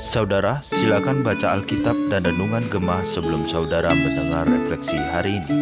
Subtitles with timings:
[0.00, 5.52] Saudara, silakan baca Alkitab dan Renungan Gemah sebelum saudara mendengar refleksi hari ini.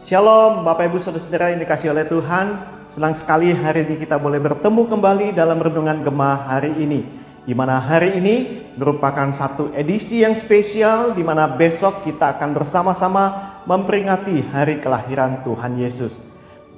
[0.00, 2.56] Shalom Bapak Ibu Saudara-saudara yang dikasih oleh Tuhan
[2.88, 7.04] Senang sekali hari ini kita boleh bertemu kembali dalam Renungan Gemah hari ini
[7.44, 13.24] di mana hari ini merupakan satu edisi yang spesial di mana besok kita akan bersama-sama
[13.68, 16.33] memperingati hari kelahiran Tuhan Yesus.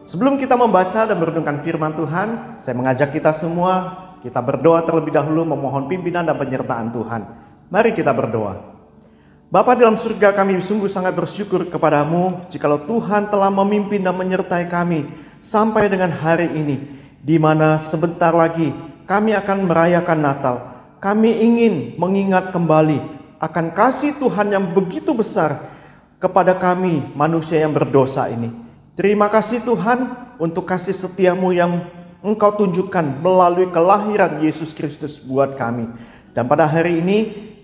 [0.07, 5.43] Sebelum kita membaca dan merenungkan firman Tuhan, saya mengajak kita semua kita berdoa terlebih dahulu
[5.43, 7.27] memohon pimpinan dan penyertaan Tuhan.
[7.67, 8.79] Mari kita berdoa.
[9.51, 15.11] Bapa dalam surga kami sungguh sangat bersyukur kepadamu jikalau Tuhan telah memimpin dan menyertai kami
[15.43, 16.83] sampai dengan hari ini
[17.23, 18.71] di mana sebentar lagi
[19.11, 20.57] kami akan merayakan Natal.
[21.03, 22.99] Kami ingin mengingat kembali
[23.43, 25.67] akan kasih Tuhan yang begitu besar
[26.23, 28.66] kepada kami manusia yang berdosa ini.
[28.97, 30.09] Terima kasih Tuhan
[30.41, 31.85] untuk kasih setiamu yang
[32.25, 35.85] Engkau tunjukkan melalui kelahiran Yesus Kristus buat kami.
[36.33, 37.19] Dan pada hari ini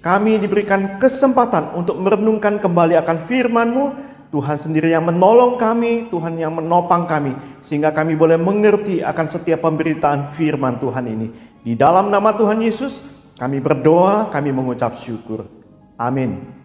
[0.04, 3.84] kami diberikan kesempatan untuk merenungkan kembali akan firman-Mu.
[4.28, 7.32] Tuhan sendiri yang menolong kami, Tuhan yang menopang kami.
[7.64, 11.26] Sehingga kami boleh mengerti akan setiap pemberitaan firman Tuhan ini.
[11.64, 13.08] Di dalam nama Tuhan Yesus
[13.40, 15.48] kami berdoa, kami mengucap syukur.
[15.96, 16.61] Amin.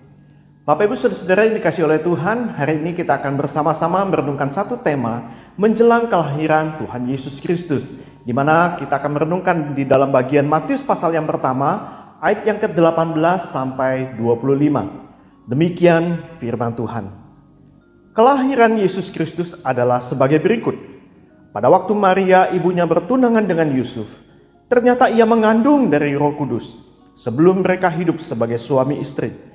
[0.68, 5.32] Bapak Ibu Saudara-saudara yang dikasih oleh Tuhan, hari ini kita akan bersama-sama merenungkan satu tema
[5.56, 7.88] menjelang kelahiran Tuhan Yesus Kristus.
[8.28, 11.88] Di mana kita akan merenungkan di dalam bagian Matius pasal yang pertama,
[12.20, 13.16] ayat yang ke-18
[13.48, 15.48] sampai 25.
[15.48, 17.16] Demikian firman Tuhan.
[18.12, 20.76] Kelahiran Yesus Kristus adalah sebagai berikut.
[21.56, 24.20] Pada waktu Maria ibunya bertunangan dengan Yusuf,
[24.68, 26.76] ternyata ia mengandung dari Roh Kudus
[27.16, 29.47] sebelum mereka hidup sebagai suami istri.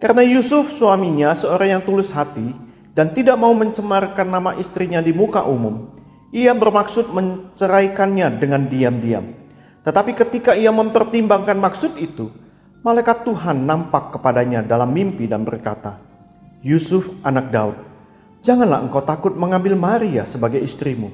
[0.00, 2.56] Karena Yusuf suaminya seorang yang tulus hati
[2.96, 5.92] dan tidak mau mencemarkan nama istrinya di muka umum,
[6.32, 9.36] ia bermaksud menceraikannya dengan diam-diam.
[9.84, 12.32] Tetapi ketika ia mempertimbangkan maksud itu,
[12.80, 16.00] malaikat Tuhan nampak kepadanya dalam mimpi dan berkata,
[16.64, 17.76] "Yusuf, anak Daud,
[18.40, 21.12] janganlah engkau takut mengambil Maria sebagai istrimu,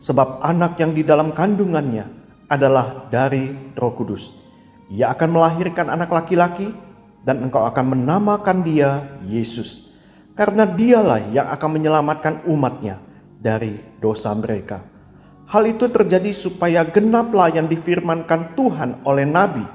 [0.00, 2.08] sebab anak yang di dalam kandungannya
[2.48, 4.40] adalah dari Roh Kudus.
[4.88, 6.91] Ia akan melahirkan anak laki-laki."
[7.22, 9.94] Dan engkau akan menamakan dia Yesus.
[10.32, 12.98] Karena dialah yang akan menyelamatkan umatnya
[13.38, 14.80] dari dosa mereka.
[15.50, 19.66] Hal itu terjadi supaya genaplah yang difirmankan Tuhan oleh Nabi.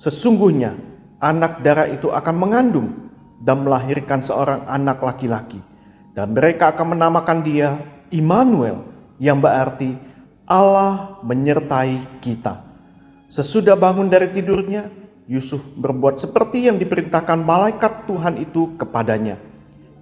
[0.00, 0.72] Sesungguhnya
[1.20, 2.88] anak darah itu akan mengandung
[3.44, 5.60] dan melahirkan seorang anak laki-laki.
[6.16, 7.76] Dan mereka akan menamakan dia
[8.08, 8.84] Immanuel
[9.20, 9.92] yang berarti
[10.48, 12.64] Allah menyertai kita.
[13.28, 14.88] Sesudah bangun dari tidurnya,
[15.30, 19.38] Yusuf berbuat seperti yang diperintahkan malaikat Tuhan itu kepadanya.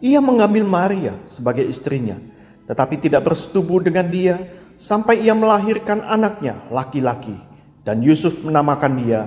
[0.00, 2.16] Ia mengambil Maria sebagai istrinya,
[2.64, 4.41] tetapi tidak bersetubuh dengan dia
[4.81, 7.36] sampai ia melahirkan anaknya laki-laki,
[7.84, 9.20] dan Yusuf menamakan dia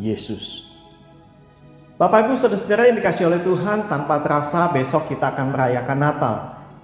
[0.00, 0.72] Yesus.
[2.00, 6.36] Bapak Ibu Saudara-saudara yang dikasih oleh Tuhan, tanpa terasa besok kita akan merayakan Natal.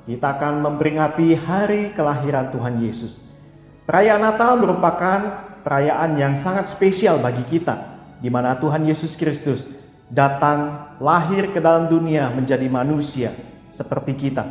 [0.08, 3.20] Kita akan memperingati hari kelahiran Tuhan Yesus.
[3.84, 5.20] Perayaan Natal merupakan
[5.60, 7.91] perayaan yang sangat spesial bagi kita
[8.22, 9.66] di mana Tuhan Yesus Kristus
[10.06, 13.34] datang lahir ke dalam dunia menjadi manusia
[13.74, 14.46] seperti kita.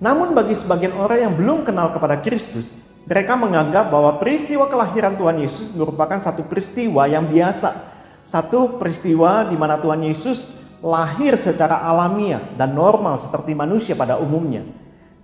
[0.00, 2.72] Namun bagi sebagian orang yang belum kenal kepada Kristus,
[3.04, 7.92] mereka menganggap bahwa peristiwa kelahiran Tuhan Yesus merupakan satu peristiwa yang biasa.
[8.24, 14.64] Satu peristiwa di mana Tuhan Yesus lahir secara alamiah dan normal seperti manusia pada umumnya.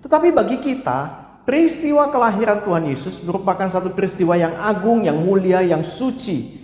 [0.05, 1.09] Tetapi bagi kita,
[1.49, 6.60] peristiwa kelahiran Tuhan Yesus merupakan satu peristiwa yang agung, yang mulia, yang suci,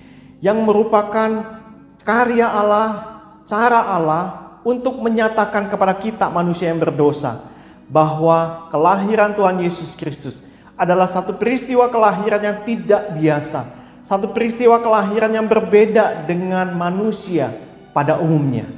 [0.46, 1.58] yang merupakan
[2.06, 4.24] karya Allah, cara Allah
[4.62, 7.50] untuk menyatakan kepada kita manusia yang berdosa
[7.90, 10.38] bahwa kelahiran Tuhan Yesus Kristus
[10.78, 13.60] adalah satu peristiwa kelahiran yang tidak biasa,
[14.06, 17.50] satu peristiwa kelahiran yang berbeda dengan manusia
[17.90, 18.70] pada umumnya.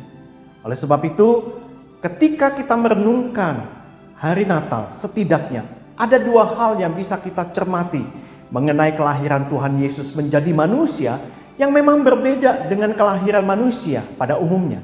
[0.64, 1.52] Oleh sebab itu,
[2.00, 3.68] ketika kita merenungkan
[4.16, 5.68] hari Natal, setidaknya
[6.00, 8.00] ada dua hal yang bisa kita cermati
[8.48, 11.20] mengenai kelahiran Tuhan Yesus menjadi manusia
[11.58, 14.78] yang memang berbeda dengan kelahiran manusia pada umumnya.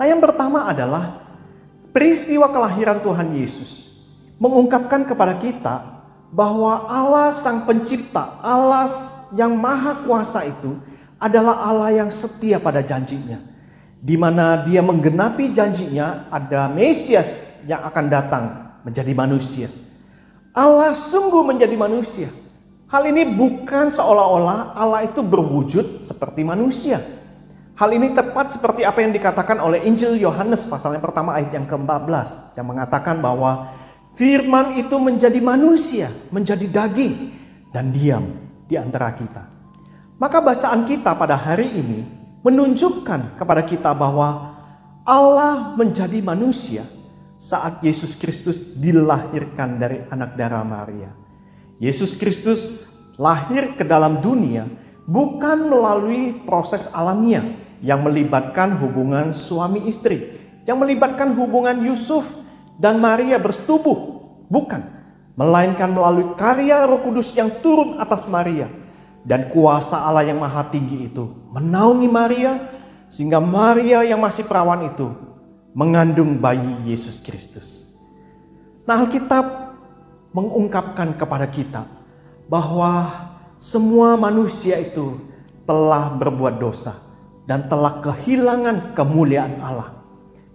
[0.00, 1.20] Nah, yang pertama adalah
[1.92, 4.00] peristiwa kelahiran Tuhan Yesus
[4.40, 5.96] mengungkapkan kepada kita
[6.32, 8.88] bahwa Allah Sang Pencipta, Allah
[9.36, 10.80] yang Maha Kuasa itu
[11.20, 13.40] adalah Allah yang setia pada janjinya.
[14.00, 18.44] Di mana dia menggenapi janjinya ada Mesias yang akan datang
[18.84, 19.68] menjadi manusia.
[20.56, 22.28] Allah sungguh menjadi manusia
[22.86, 27.02] Hal ini bukan seolah-olah Allah itu berwujud seperti manusia.
[27.74, 31.66] Hal ini tepat seperti apa yang dikatakan oleh Injil Yohanes pasal yang pertama ayat yang
[31.66, 33.74] ke-14 yang mengatakan bahwa
[34.14, 37.34] firman itu menjadi manusia, menjadi daging
[37.74, 38.32] dan diam
[38.70, 39.44] di antara kita.
[40.16, 42.00] Maka bacaan kita pada hari ini
[42.46, 44.56] menunjukkan kepada kita bahwa
[45.02, 46.86] Allah menjadi manusia
[47.36, 51.25] saat Yesus Kristus dilahirkan dari anak darah Maria.
[51.76, 52.88] Yesus Kristus
[53.20, 54.68] lahir ke dalam dunia
[55.04, 57.44] bukan melalui proses alamiah
[57.84, 62.32] yang melibatkan hubungan suami istri, yang melibatkan hubungan Yusuf
[62.80, 63.96] dan Maria bersetubuh,
[64.48, 64.82] bukan,
[65.36, 68.66] melainkan melalui karya Roh Kudus yang turun atas Maria
[69.26, 72.52] dan kuasa Allah yang maha tinggi itu menaungi Maria
[73.10, 75.12] sehingga Maria yang masih perawan itu
[75.76, 77.98] mengandung bayi Yesus Kristus.
[78.86, 79.65] Nah, Alkitab
[80.36, 81.88] mengungkapkan kepada kita
[82.44, 83.08] bahwa
[83.56, 85.16] semua manusia itu
[85.64, 86.92] telah berbuat dosa
[87.48, 89.96] dan telah kehilangan kemuliaan Allah.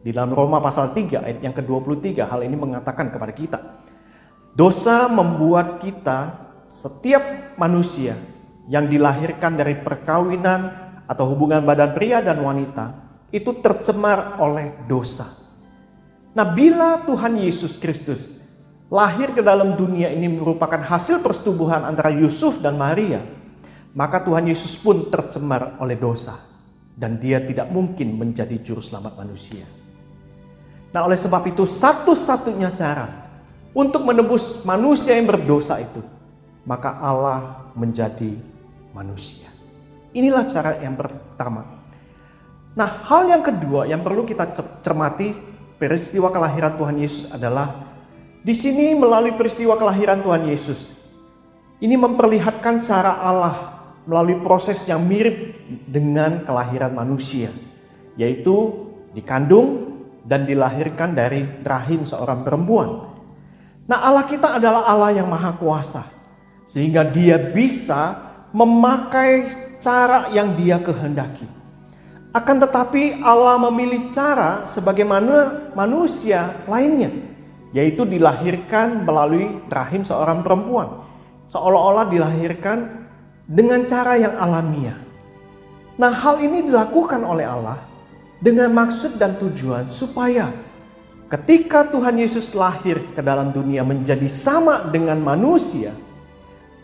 [0.06, 3.60] Di dalam Roma pasal 3 ayat yang ke-23 hal ini mengatakan kepada kita.
[4.54, 6.38] Dosa membuat kita
[6.70, 8.14] setiap manusia
[8.70, 13.02] yang dilahirkan dari perkawinan atau hubungan badan pria dan wanita
[13.34, 15.28] itu tercemar oleh dosa.
[16.36, 18.41] Nah, bila Tuhan Yesus Kristus
[18.92, 23.24] lahir ke dalam dunia ini merupakan hasil persetubuhan antara Yusuf dan Maria,
[23.96, 26.36] maka Tuhan Yesus pun tercemar oleh dosa
[27.00, 29.64] dan dia tidak mungkin menjadi juru selamat manusia.
[30.92, 33.08] Nah, oleh sebab itu satu-satunya cara
[33.72, 36.04] untuk menebus manusia yang berdosa itu,
[36.68, 38.36] maka Allah menjadi
[38.92, 39.48] manusia.
[40.12, 41.64] Inilah cara yang pertama.
[42.76, 44.52] Nah, hal yang kedua yang perlu kita
[44.84, 45.32] cermati
[45.80, 47.91] peristiwa kelahiran Tuhan Yesus adalah
[48.42, 50.98] di sini melalui peristiwa kelahiran Tuhan Yesus.
[51.82, 53.58] Ini memperlihatkan cara Allah
[54.06, 55.58] melalui proses yang mirip
[55.90, 57.50] dengan kelahiran manusia,
[58.18, 63.10] yaitu dikandung dan dilahirkan dari rahim seorang perempuan.
[63.90, 66.06] Nah, Allah kita adalah Allah yang maha kuasa,
[66.70, 68.18] sehingga Dia bisa
[68.54, 69.50] memakai
[69.82, 71.50] cara yang dia kehendaki.
[72.32, 77.12] Akan tetapi Allah memilih cara sebagaimana manusia lainnya,
[77.72, 81.04] yaitu dilahirkan melalui rahim seorang perempuan.
[81.48, 83.08] Seolah-olah dilahirkan
[83.48, 85.00] dengan cara yang alamiah.
[86.00, 87.80] Nah hal ini dilakukan oleh Allah
[88.40, 90.52] dengan maksud dan tujuan supaya
[91.32, 95.92] ketika Tuhan Yesus lahir ke dalam dunia menjadi sama dengan manusia,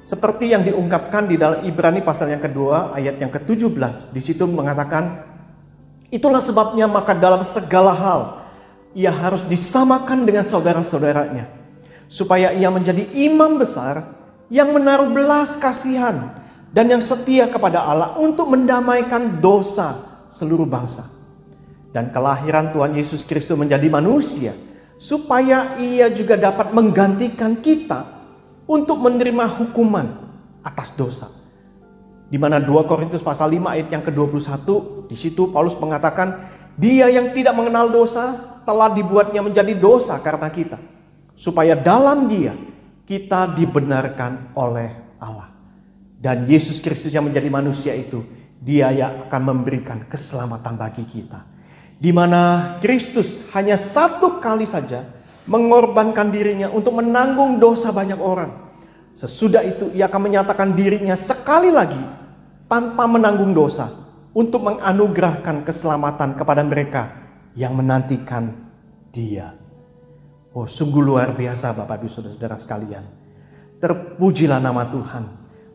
[0.07, 4.15] seperti yang diungkapkan di dalam Ibrani pasal yang kedua ayat yang ke-17.
[4.15, 5.23] Di situ mengatakan,
[6.07, 8.21] itulah sebabnya maka dalam segala hal
[8.97, 11.45] ia harus disamakan dengan saudara-saudaranya.
[12.09, 14.17] Supaya ia menjadi imam besar
[14.49, 16.33] yang menaruh belas kasihan
[16.73, 21.05] dan yang setia kepada Allah untuk mendamaikan dosa seluruh bangsa.
[21.93, 24.57] Dan kelahiran Tuhan Yesus Kristus menjadi manusia
[24.97, 28.17] supaya ia juga dapat menggantikan kita
[28.65, 30.07] untuk menerima hukuman
[30.65, 31.29] atas dosa.
[32.27, 34.67] Di mana 2 Korintus pasal 5 ayat yang ke-21
[35.07, 40.77] di situ Paulus mengatakan dia yang tidak mengenal dosa telah dibuatnya menjadi dosa karena kita
[41.33, 42.53] supaya dalam dia
[43.09, 45.49] kita dibenarkan oleh Allah.
[46.17, 48.21] Dan Yesus Kristus yang menjadi manusia itu
[48.61, 51.45] dia yang akan memberikan keselamatan bagi kita.
[51.97, 55.01] Di mana Kristus hanya satu kali saja
[55.49, 58.53] mengorbankan dirinya untuk menanggung dosa banyak orang.
[59.17, 61.97] Sesudah itu ia akan menyatakan dirinya sekali lagi
[62.69, 64.06] tanpa menanggung dosa
[64.37, 67.09] untuk menganugerahkan keselamatan kepada mereka
[67.57, 68.53] yang menantikan
[69.09, 69.57] dia.
[70.53, 73.01] Oh sungguh luar biasa Bapak Ibu Saudara-saudara sekalian.
[73.81, 75.25] Terpujilah nama Tuhan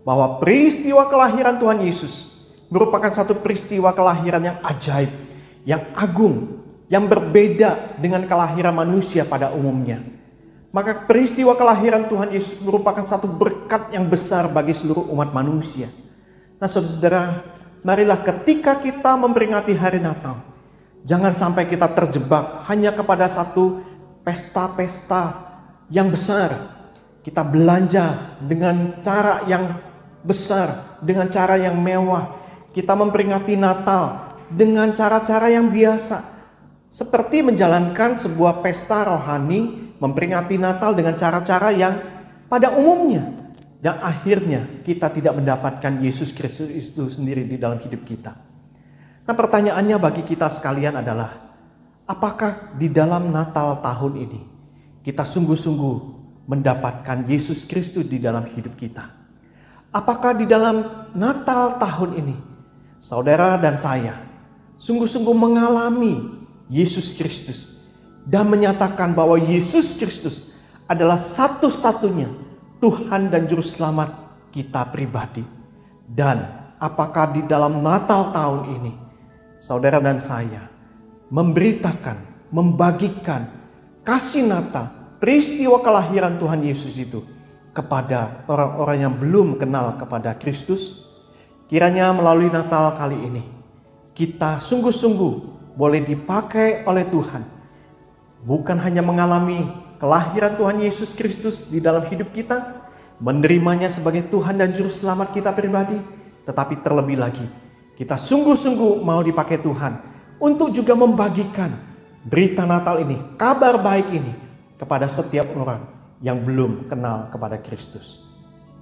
[0.06, 2.30] bahwa peristiwa kelahiran Tuhan Yesus
[2.70, 5.10] merupakan satu peristiwa kelahiran yang ajaib,
[5.66, 10.06] yang agung, yang berbeda dengan kelahiran manusia pada umumnya.
[10.70, 15.90] Maka peristiwa kelahiran Tuhan Yesus merupakan satu berkat yang besar bagi seluruh umat manusia.
[16.56, 17.22] Nah saudara-saudara,
[17.82, 20.38] marilah ketika kita memperingati hari Natal,
[21.02, 23.82] jangan sampai kita terjebak hanya kepada satu
[24.22, 25.52] pesta-pesta
[25.90, 26.80] yang besar.
[27.22, 29.78] Kita belanja dengan cara yang
[30.26, 32.42] besar, dengan cara yang mewah.
[32.74, 36.18] Kita memperingati Natal dengan cara-cara yang biasa
[36.90, 41.94] seperti menjalankan sebuah pesta rohani, memperingati Natal dengan cara-cara yang
[42.50, 43.41] pada umumnya
[43.82, 48.30] dan akhirnya kita tidak mendapatkan Yesus Kristus itu sendiri di dalam hidup kita.
[49.26, 51.50] Nah, pertanyaannya bagi kita sekalian adalah,
[52.06, 54.40] apakah di dalam Natal tahun ini
[55.02, 55.94] kita sungguh-sungguh
[56.46, 59.02] mendapatkan Yesus Kristus di dalam hidup kita?
[59.90, 62.36] Apakah di dalam Natal tahun ini
[63.02, 64.14] saudara dan saya
[64.78, 66.22] sungguh-sungguh mengalami
[66.70, 67.82] Yesus Kristus
[68.22, 70.54] dan menyatakan bahwa Yesus Kristus
[70.86, 72.51] adalah satu-satunya
[72.82, 74.10] Tuhan dan Juru Selamat
[74.50, 75.46] kita pribadi.
[76.02, 76.42] Dan
[76.82, 78.92] apakah di dalam Natal tahun ini,
[79.62, 80.66] saudara dan saya
[81.30, 83.46] memberitakan, membagikan
[84.02, 84.90] kasih Natal,
[85.22, 87.22] peristiwa kelahiran Tuhan Yesus itu
[87.70, 91.06] kepada orang-orang yang belum kenal kepada Kristus?
[91.70, 93.46] Kiranya melalui Natal kali ini,
[94.10, 95.34] kita sungguh-sungguh
[95.78, 97.46] boleh dipakai oleh Tuhan.
[98.42, 99.70] Bukan hanya mengalami
[100.02, 102.82] kelahiran Tuhan Yesus Kristus di dalam hidup kita,
[103.22, 105.94] menerimanya sebagai Tuhan dan Juru Selamat kita pribadi,
[106.42, 107.46] tetapi terlebih lagi,
[107.94, 110.02] kita sungguh-sungguh mau dipakai Tuhan
[110.42, 111.70] untuk juga membagikan
[112.26, 114.34] berita Natal ini, kabar baik ini
[114.74, 115.86] kepada setiap orang
[116.18, 118.26] yang belum kenal kepada Kristus.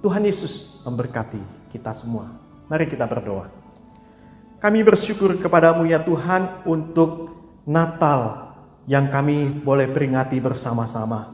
[0.01, 2.33] Tuhan Yesus memberkati kita semua.
[2.65, 3.45] Mari kita berdoa.
[4.57, 7.29] Kami bersyukur kepadamu ya Tuhan untuk
[7.69, 8.50] Natal
[8.91, 11.31] yang kami boleh peringati bersama-sama.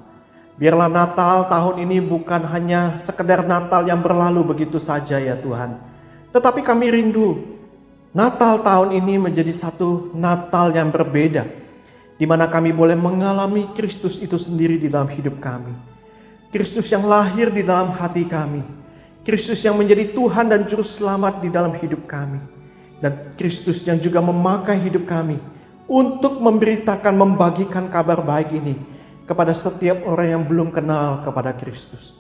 [0.62, 5.82] Biarlah Natal tahun ini bukan hanya sekedar Natal yang berlalu begitu saja ya Tuhan.
[6.30, 7.58] Tetapi kami rindu
[8.14, 11.50] Natal tahun ini menjadi satu Natal yang berbeda.
[12.18, 15.74] Di mana kami boleh mengalami Kristus itu sendiri di dalam hidup kami.
[16.54, 18.78] Kristus yang lahir di dalam hati kami
[19.28, 22.40] Kristus yang menjadi Tuhan dan Juru Selamat di dalam hidup kami.
[23.04, 25.36] Dan Kristus yang juga memakai hidup kami
[25.88, 28.76] untuk memberitakan, membagikan kabar baik ini
[29.24, 32.16] kepada setiap orang yang belum kenal kepada Kristus.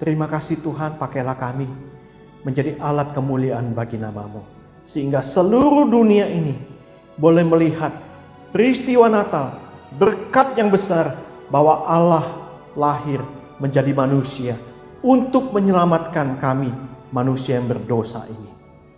[0.00, 1.68] Terima kasih Tuhan, pakailah kami
[2.42, 4.42] menjadi alat kemuliaan bagi namamu.
[4.88, 6.58] Sehingga seluruh dunia ini
[7.14, 7.94] boleh melihat
[8.50, 9.56] peristiwa Natal,
[9.94, 11.14] berkat yang besar
[11.52, 12.24] bahwa Allah
[12.74, 13.22] lahir
[13.62, 14.58] menjadi manusia
[15.04, 16.72] untuk menyelamatkan kami
[17.14, 18.50] manusia yang berdosa ini.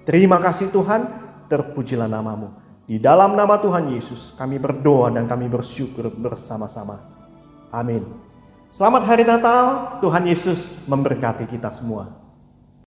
[0.09, 1.05] Terima kasih Tuhan,
[1.51, 2.64] terpujilah namamu.
[2.85, 7.01] Di dalam nama Tuhan Yesus kami berdoa dan kami bersyukur bersama-sama.
[7.73, 8.05] Amin.
[8.69, 12.24] Selamat hari Natal, Tuhan Yesus memberkati kita semua.